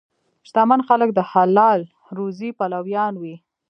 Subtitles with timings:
[0.47, 1.81] شتمن خلک د حلال
[2.17, 3.35] روزي پلویان وي.